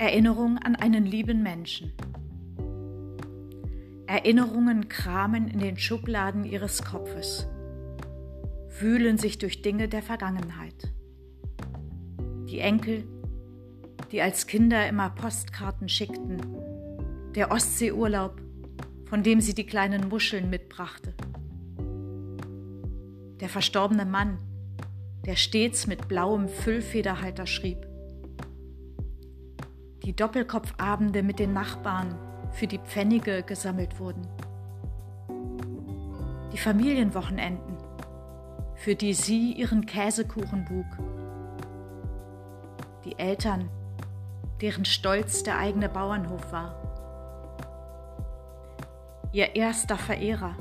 [0.00, 1.92] Erinnerung an einen lieben Menschen.
[4.06, 7.46] Erinnerungen kramen in den Schubladen ihres Kopfes,
[8.78, 10.90] wühlen sich durch Dinge der Vergangenheit.
[12.48, 13.04] Die Enkel,
[14.10, 16.40] die als Kinder immer Postkarten schickten,
[17.34, 18.40] der Ostseeurlaub,
[19.04, 21.12] von dem sie die kleinen Muscheln mitbrachte,
[23.38, 24.38] der verstorbene Mann,
[25.26, 27.89] der stets mit blauem Füllfederhalter schrieb,
[30.10, 32.18] die Doppelkopfabende mit den Nachbarn
[32.50, 34.26] für die Pfennige gesammelt wurden.
[36.52, 37.76] Die Familienwochenenden,
[38.74, 40.84] für die sie ihren Käsekuchen bug.
[43.04, 43.70] Die Eltern,
[44.60, 46.74] deren Stolz der eigene Bauernhof war.
[49.30, 50.56] Ihr erster Verehrer,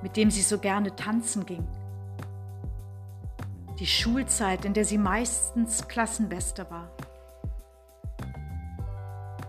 [0.00, 1.66] mit dem sie so gerne tanzen ging.
[3.80, 6.92] Die Schulzeit, in der sie meistens Klassenbeste war.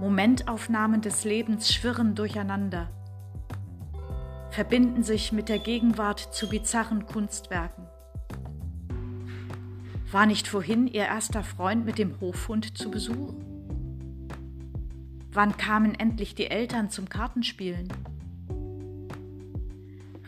[0.01, 2.89] Momentaufnahmen des Lebens schwirren durcheinander,
[4.49, 7.85] verbinden sich mit der Gegenwart zu bizarren Kunstwerken.
[10.11, 13.35] War nicht vorhin ihr erster Freund mit dem Hofhund zu Besuch?
[15.33, 17.87] Wann kamen endlich die Eltern zum Kartenspielen?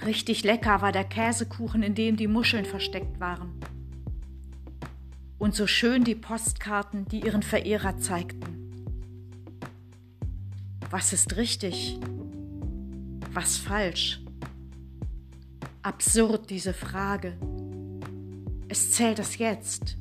[0.06, 3.60] Richtig lecker war der Käsekuchen, in dem die Muscheln versteckt waren.
[5.40, 8.63] Und so schön die Postkarten, die ihren Verehrer zeigten.
[10.94, 11.98] Was ist richtig?
[13.32, 14.22] Was falsch?
[15.82, 17.36] Absurd diese Frage.
[18.68, 19.98] Es zählt das Jetzt.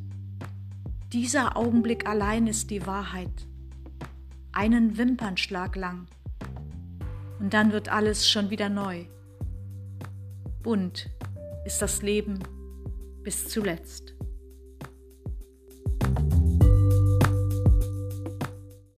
[1.10, 3.48] Dieser Augenblick allein ist die Wahrheit.
[4.52, 6.08] Einen Wimpernschlag lang.
[7.40, 9.06] Und dann wird alles schon wieder neu.
[10.62, 11.08] Bunt
[11.64, 12.38] ist das Leben
[13.22, 14.12] bis zuletzt.